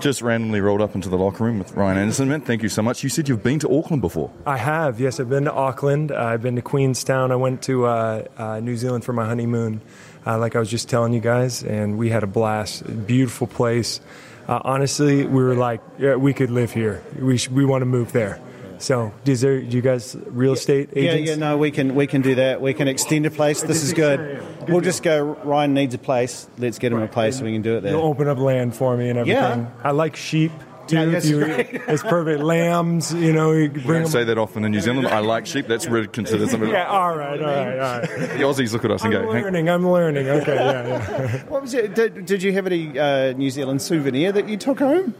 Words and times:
Just 0.00 0.22
randomly 0.22 0.60
rolled 0.60 0.80
up 0.80 0.94
into 0.94 1.08
the 1.08 1.18
locker 1.18 1.42
room 1.42 1.58
with 1.58 1.72
Ryan 1.72 1.98
Anderson. 1.98 2.28
Man, 2.28 2.40
thank 2.40 2.62
you 2.62 2.68
so 2.68 2.82
much. 2.82 3.02
You 3.02 3.08
said 3.08 3.28
you've 3.28 3.42
been 3.42 3.58
to 3.58 3.68
Auckland 3.78 4.00
before. 4.00 4.30
I 4.46 4.56
have, 4.56 5.00
yes. 5.00 5.18
I've 5.18 5.28
been 5.28 5.44
to 5.44 5.52
Auckland. 5.52 6.12
Uh, 6.12 6.16
I've 6.16 6.40
been 6.40 6.54
to 6.54 6.62
Queenstown. 6.62 7.32
I 7.32 7.36
went 7.36 7.62
to 7.62 7.86
uh, 7.86 8.24
uh, 8.36 8.60
New 8.60 8.76
Zealand 8.76 9.04
for 9.04 9.12
my 9.12 9.26
honeymoon, 9.26 9.80
uh, 10.24 10.38
like 10.38 10.54
I 10.54 10.60
was 10.60 10.70
just 10.70 10.88
telling 10.88 11.12
you 11.12 11.20
guys, 11.20 11.64
and 11.64 11.98
we 11.98 12.10
had 12.10 12.22
a 12.22 12.28
blast. 12.28 12.84
Beautiful 13.06 13.48
place. 13.48 14.00
Uh, 14.46 14.60
honestly, 14.64 15.26
we 15.26 15.42
were 15.42 15.56
like, 15.56 15.80
yeah, 15.98 16.14
we 16.14 16.32
could 16.32 16.50
live 16.50 16.72
here. 16.72 17.02
We, 17.18 17.36
sh- 17.36 17.50
we 17.50 17.64
want 17.64 17.82
to 17.82 17.86
move 17.86 18.12
there. 18.12 18.40
So, 18.78 19.12
is 19.26 19.40
there, 19.40 19.60
do 19.60 19.76
you 19.76 19.82
guys 19.82 20.16
real 20.26 20.52
estate 20.52 20.90
Yeah, 20.94 21.02
agents? 21.12 21.28
yeah, 21.30 21.34
yeah, 21.34 21.40
no, 21.40 21.56
we 21.58 21.70
can 21.70 21.94
we 21.94 22.06
can 22.06 22.22
do 22.22 22.36
that. 22.36 22.60
We 22.60 22.74
can 22.74 22.88
extend 22.88 23.26
a 23.26 23.30
place. 23.30 23.62
This 23.62 23.82
is 23.82 23.92
good. 23.92 24.42
We'll 24.68 24.80
just 24.80 25.02
go. 25.02 25.36
Ryan 25.44 25.74
needs 25.74 25.94
a 25.94 25.98
place. 25.98 26.48
Let's 26.58 26.78
get 26.78 26.92
him 26.92 27.02
a 27.02 27.08
place, 27.08 27.38
so 27.38 27.44
we 27.44 27.52
can 27.52 27.62
do 27.62 27.76
it 27.76 27.80
there. 27.82 27.92
You'll 27.92 28.02
open 28.06 28.28
up 28.28 28.38
land 28.38 28.74
for 28.76 28.96
me 28.96 29.08
and 29.10 29.18
everything. 29.18 29.42
Yeah. 29.42 29.70
I 29.82 29.90
like 29.90 30.14
sheep 30.16 30.52
too. 30.86 30.96
Yeah, 30.96 31.04
that's 31.06 31.28
you- 31.28 31.42
right. 31.44 31.68
it's 31.88 32.02
perfect. 32.02 32.40
Lambs, 32.42 33.12
you 33.12 33.32
know, 33.32 33.52
you 33.52 33.62
We 33.70 33.80
bring 33.80 34.02
don't 34.02 34.10
say 34.10 34.24
that 34.24 34.38
often 34.38 34.64
in 34.64 34.70
New 34.72 34.80
Zealand. 34.80 35.06
I 35.08 35.18
like 35.20 35.44
sheep. 35.46 35.66
That's 35.66 35.86
really 35.86 36.06
considered 36.08 36.48
something. 36.48 36.70
Yeah, 36.78 36.86
all 36.86 37.16
right, 37.16 37.40
all 37.40 37.46
right, 37.46 37.78
all 37.78 38.00
right. 38.00 38.08
The 38.08 38.44
Aussies 38.44 38.72
look 38.72 38.84
at 38.84 38.90
us 38.90 39.02
and 39.04 39.12
I'm 39.14 39.24
go, 39.26 39.32
"Hang- 39.32 39.42
learning. 39.44 39.68
I'm 39.68 39.90
learning. 39.90 40.28
Okay, 40.28 40.54
yeah, 40.54 40.86
yeah. 40.88 41.42
What 41.48 41.62
was 41.62 41.74
it? 41.74 41.94
Did, 41.94 42.24
did 42.26 42.42
you 42.42 42.52
have 42.52 42.66
any 42.66 42.98
uh, 42.98 43.32
New 43.32 43.50
Zealand 43.50 43.82
souvenir 43.82 44.32
that 44.32 44.48
you 44.48 44.56
took 44.56 44.78
home? 44.78 45.14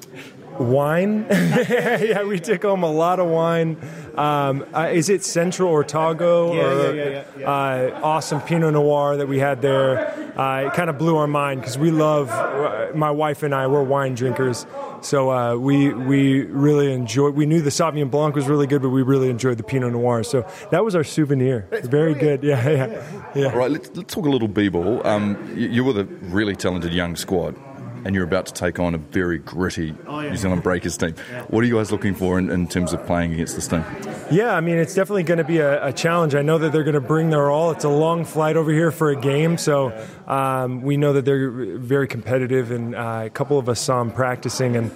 Wine. 0.58 1.26
yeah, 1.30 2.24
we 2.24 2.38
took 2.40 2.62
home 2.62 2.82
a 2.82 2.90
lot 2.90 3.20
of 3.20 3.28
wine. 3.28 3.76
Um, 4.16 4.64
uh, 4.74 4.90
is 4.92 5.08
it 5.08 5.22
Central 5.22 5.74
Otago? 5.74 6.54
Yeah, 6.54 6.60
or, 6.62 6.94
yeah, 6.94 7.04
yeah, 7.04 7.24
yeah, 7.38 7.50
Uh, 7.50 8.00
awesome 8.02 8.40
Pinot 8.40 8.72
Noir 8.72 9.16
that 9.16 9.28
we 9.28 9.38
had 9.38 9.62
there. 9.62 10.08
Uh, 10.38 10.66
it 10.66 10.72
kind 10.74 10.90
of 10.90 10.98
blew 10.98 11.16
our 11.16 11.26
mind 11.26 11.60
because 11.60 11.78
we 11.78 11.90
love. 11.90 12.30
Uh, 12.30 12.88
my 12.94 13.10
wife 13.10 13.42
and 13.42 13.54
I 13.54 13.66
we're 13.66 13.82
wine 13.82 14.14
drinkers, 14.14 14.66
so 15.00 15.30
uh, 15.30 15.56
we 15.56 15.92
we 15.92 16.42
really 16.42 16.92
enjoyed. 16.92 17.34
We 17.34 17.44
knew 17.46 17.60
the 17.60 17.70
Sauvignon 17.70 18.10
Blanc 18.10 18.34
was 18.34 18.46
really 18.46 18.66
good, 18.66 18.82
but 18.82 18.90
we 18.90 19.02
really 19.02 19.30
enjoyed 19.30 19.58
the 19.58 19.62
Pinot 19.64 19.92
Noir. 19.92 20.22
So 20.22 20.46
that 20.70 20.84
was 20.84 20.94
our 20.94 21.04
souvenir. 21.04 21.66
Very 21.84 22.14
good. 22.14 22.42
Yeah, 22.48 22.66
yeah, 22.70 23.30
yeah. 23.34 23.52
All 23.52 23.58
right, 23.58 23.70
let's, 23.70 23.90
let's 23.94 24.14
talk 24.14 24.24
a 24.24 24.30
little 24.30 24.48
b-ball. 24.48 25.06
Um, 25.06 25.36
you, 25.54 25.68
you 25.68 25.84
were 25.84 25.92
the 25.92 26.04
really 26.04 26.56
talented 26.56 26.94
young 26.94 27.14
squad, 27.14 27.54
and 28.04 28.14
you're 28.14 28.24
about 28.24 28.46
to 28.46 28.52
take 28.52 28.78
on 28.78 28.94
a 28.94 28.98
very 28.98 29.38
gritty 29.38 29.94
New 30.08 30.36
Zealand 30.36 30.62
Breakers 30.62 30.96
team. 30.96 31.14
What 31.48 31.64
are 31.64 31.66
you 31.66 31.76
guys 31.76 31.90
looking 31.92 32.14
for 32.14 32.38
in, 32.38 32.50
in 32.50 32.66
terms 32.68 32.92
of 32.92 33.04
playing 33.06 33.32
against 33.32 33.54
this 33.54 33.68
team? 33.68 33.84
Yeah, 34.30 34.54
I 34.54 34.60
mean, 34.60 34.78
it's 34.78 34.94
definitely 34.94 35.22
going 35.22 35.38
to 35.38 35.44
be 35.44 35.58
a, 35.58 35.86
a 35.86 35.92
challenge. 35.92 36.34
I 36.34 36.42
know 36.42 36.58
that 36.58 36.72
they're 36.72 36.84
going 36.84 36.94
to 36.94 37.00
bring 37.00 37.30
their 37.30 37.50
all. 37.50 37.70
It's 37.70 37.84
a 37.84 37.88
long 37.88 38.24
flight 38.24 38.56
over 38.56 38.70
here 38.70 38.90
for 38.90 39.10
a 39.10 39.16
game, 39.16 39.58
so 39.58 39.92
um, 40.26 40.82
we 40.82 40.96
know 40.96 41.12
that 41.14 41.24
they're 41.24 41.50
very 41.78 42.06
competitive, 42.08 42.70
and 42.70 42.94
uh, 42.94 43.22
a 43.24 43.30
couple 43.30 43.58
of 43.58 43.68
us 43.68 43.80
saw 43.80 43.98
them 43.98 44.10
practicing, 44.10 44.76
and 44.76 44.90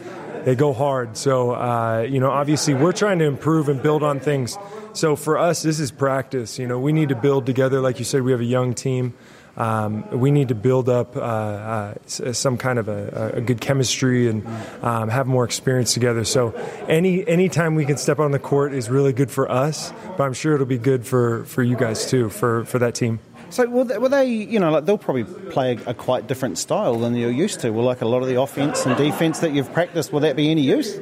they 0.45 0.55
go 0.55 0.73
hard. 0.73 1.17
So, 1.17 1.53
uh, 1.53 2.07
you 2.09 2.21
know, 2.21 2.31
obviously, 2.31 2.75
we're 2.75 2.93
trying 2.93 3.19
to 3.21 3.25
improve 3.25 3.69
and 3.69 3.83
build 3.83 4.03
on 4.03 4.21
things. 4.21 4.59
So, 4.93 5.17
for 5.17 5.39
us, 5.39 5.63
this 5.63 5.81
is 5.81 5.91
practice. 5.91 6.59
You 6.59 6.67
know, 6.67 6.79
we 6.79 6.93
need 6.93 7.09
to 7.11 7.17
build 7.17 7.47
together. 7.47 7.81
Like 7.81 7.99
you 7.99 8.05
said, 8.05 8.23
we 8.23 8.33
have 8.33 8.41
a 8.41 8.45
young 8.45 8.75
team. 8.75 9.15
Um, 9.57 10.09
we 10.19 10.31
need 10.31 10.49
to 10.49 10.55
build 10.55 10.89
up 10.89 11.15
uh, 11.15 11.21
uh, 11.21 11.95
some 12.07 12.57
kind 12.57 12.79
of 12.79 12.89
a, 12.89 13.33
a 13.35 13.41
good 13.41 13.61
chemistry 13.61 14.29
and 14.29 14.47
um, 14.83 15.11
have 15.11 15.27
more 15.27 15.45
experience 15.45 15.93
together. 15.93 16.25
So 16.25 16.53
any 16.89 17.27
anytime 17.29 17.75
we 17.75 17.85
can 17.85 17.99
step 17.99 18.19
on 18.19 18.31
the 18.31 18.39
court 18.39 18.73
is 18.73 18.89
really 18.89 19.13
good 19.13 19.31
for 19.31 19.51
us, 19.51 19.93
but 20.17 20.25
I'm 20.25 20.33
sure 20.33 20.55
it'll 20.55 20.65
be 20.65 20.79
good 20.79 21.07
for, 21.07 21.45
for 21.45 21.63
you 21.63 21.77
guys 21.77 22.09
too, 22.09 22.31
for, 22.31 22.65
for 22.65 22.79
that 22.79 22.95
team. 22.95 23.21
So 23.53 23.69
will 23.69 23.85
they, 23.85 23.99
will 23.99 24.09
they 24.09 24.25
you 24.25 24.59
know, 24.59 24.71
like 24.71 24.87
they'll 24.87 24.97
probably 24.97 25.25
play 25.25 25.77
a, 25.77 25.91
a 25.91 25.95
quite 25.95 26.27
different 26.27 26.57
style 26.57 26.99
than 26.99 27.15
you're 27.15 27.31
used 27.31 27.61
to. 27.61 27.71
Will 27.71 27.85
like 27.85 28.01
a 28.01 28.09
lot 28.09 28.23
of 28.23 28.29
the 28.29 28.41
offense 28.41 28.87
and 28.87 28.97
defense 28.97 29.41
that 29.41 29.53
you've 29.53 29.71
practiced, 29.75 30.11
will 30.11 30.21
that 30.21 30.37
be 30.37 30.51
any 30.51 30.63
use? 30.63 30.99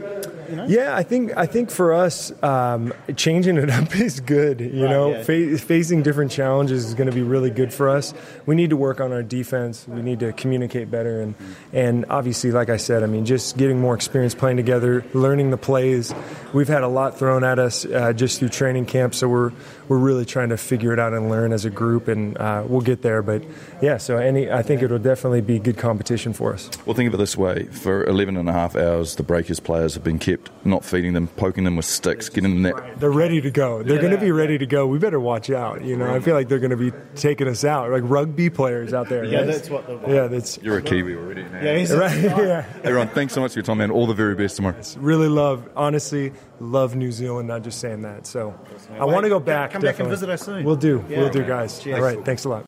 Yeah, 0.69 0.97
I 0.97 1.03
think 1.03 1.37
I 1.37 1.47
think 1.47 1.71
for 1.71 1.93
us, 1.93 2.33
um, 2.43 2.93
changing 3.17 3.57
it 3.57 3.71
up 3.79 3.95
is 3.97 4.21
good. 4.21 4.61
You 4.61 4.89
know, 4.89 5.11
yeah. 5.11 5.23
Fa- 5.23 5.59
facing 5.59 6.03
different 6.03 6.31
challenges 6.31 6.87
is 6.87 6.95
going 6.95 7.09
to 7.09 7.15
be 7.15 7.23
really 7.23 7.51
good 7.51 7.73
for 7.73 7.89
us. 7.89 8.15
We 8.47 8.55
need 8.55 8.71
to 8.71 8.77
work 8.77 9.01
on 9.01 9.13
our 9.13 9.23
defense. 9.23 9.87
We 9.89 10.03
need 10.03 10.21
to 10.21 10.33
communicate 10.33 10.91
better, 10.91 11.21
and 11.21 11.35
and 11.73 12.07
obviously, 12.09 12.51
like 12.51 12.69
I 12.69 12.77
said, 12.77 13.03
I 13.03 13.07
mean, 13.07 13.25
just 13.25 13.57
getting 13.57 13.81
more 13.81 13.95
experience 13.95 14.35
playing 14.35 14.57
together, 14.57 15.05
learning 15.15 15.51
the 15.51 15.57
plays. 15.57 16.15
We've 16.53 16.69
had 16.69 16.83
a 16.83 16.89
lot 16.89 17.19
thrown 17.19 17.45
at 17.45 17.59
us 17.59 17.85
uh, 17.85 18.13
just 18.13 18.39
through 18.39 18.49
training 18.49 18.87
camp, 18.87 19.15
so 19.15 19.29
we're 19.29 19.53
we're 19.89 19.99
really 19.99 20.25
trying 20.25 20.51
to 20.51 20.57
figure 20.57 20.93
it 20.93 20.99
out 20.99 21.13
and 21.13 21.29
learn 21.29 21.53
as 21.53 21.65
a 21.65 21.71
group, 21.71 22.09
and 22.09 22.39
uh, 22.39 22.65
we'll 22.67 22.81
get 22.81 23.03
there. 23.03 23.23
But 23.23 23.43
yeah, 23.83 23.97
so 23.97 24.19
any, 24.19 24.51
I 24.51 24.63
think 24.63 24.83
it'll 24.83 24.99
definitely 24.99 25.41
be 25.41 25.59
good 25.59 25.79
competition 25.79 26.33
for 26.33 26.55
us. 26.55 26.71
Well, 26.87 26.95
think 26.95 27.09
of 27.09 27.15
it 27.15 27.17
this 27.17 27.37
way. 27.37 27.65
For 27.67 28.05
11 28.05 28.37
and 28.37 28.49
a 28.49 28.53
half 28.53 28.77
hours, 28.77 29.17
the 29.17 29.25
Breakers 29.25 29.59
players 29.59 29.95
have 29.95 30.05
been 30.05 30.19
kept 30.19 30.40
not 30.65 30.85
feeding 30.85 31.15
them, 31.15 31.27
poking 31.27 31.65
them 31.65 31.77
with 31.77 31.87
sticks, 31.87 32.29
getting 32.29 32.63
them 32.63 32.63
that. 32.63 33.01
They're 33.01 33.11
ready 33.11 33.41
to 33.41 33.51
go. 33.51 33.83
They're 33.83 33.99
going 33.99 34.13
to 34.13 34.19
be 34.19 34.31
ready 34.31 34.59
to 34.59 34.67
go. 34.67 34.87
We 34.87 34.99
better 34.99 35.21
watch 35.21 35.51
out. 35.51 35.83
You 35.85 35.97
know, 35.97 36.13
I 36.13 36.21
feel 36.21 36.35
like 36.35 36.49
they're 36.49 36.59
going 36.59 36.71
to 36.71 36.77
be 36.77 36.93
taking 37.15 37.49
us 37.49 37.65
out, 37.65 37.91
like 37.91 38.03
rugby 38.05 38.51
players 38.51 38.93
out 38.93 39.09
there. 39.09 39.25
Yeah, 39.25 39.39
right? 39.39 39.47
that's 39.47 39.71
what 39.71 39.87
the- 39.87 40.13
Yeah, 40.13 40.27
that's 40.27 40.59
You're 40.59 40.79
a 40.79 40.83
Kiwi 40.83 41.17
already 41.17 41.45
now. 41.45 41.63
Yeah, 41.63 41.77
he's 41.79 41.95
right. 41.95 42.19
Yeah, 42.21 42.65
Everyone, 42.85 43.09
thanks 43.09 43.33
so 43.35 43.41
much 43.41 43.53
for 43.53 43.59
your 43.59 43.65
time, 43.65 43.79
man. 43.79 43.91
All 43.91 44.07
the 44.07 44.15
very 44.15 44.35
best 44.35 44.57
tomorrow. 44.57 44.77
really 44.99 45.29
love. 45.29 45.69
Honestly, 45.77 46.33
love 46.61 46.95
New 46.95 47.13
Zealand. 47.13 47.49
Not 47.49 47.63
just 47.63 47.81
saying 47.81 48.03
that. 48.03 48.27
So, 48.27 48.59
I 48.99 49.05
want 49.05 49.25
to 49.25 49.29
go 49.31 49.41
back. 49.41 49.73
Come 49.73 49.83
back 49.83 49.99
and 49.99 50.09
visit 50.09 50.29
us 50.29 50.43
soon. 50.43 50.65
We'll 50.65 50.77
do. 50.77 51.05
Yeah. 51.09 51.21
we'll 51.21 51.31
do, 51.31 51.43
guys. 51.45 51.81
Cheers. 51.81 51.99
All 51.99 52.05
right. 52.05 52.25
Thanks 52.25 52.45
a 52.45 52.49
lot. 52.49 52.65